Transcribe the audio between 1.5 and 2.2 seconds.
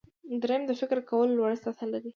سطحه لري.